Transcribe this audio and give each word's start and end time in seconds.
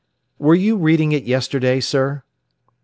"Were 0.39 0.55
you 0.55 0.77
reading 0.77 1.11
it 1.11 1.25
yesterday, 1.25 1.79
sir?" 1.79 2.23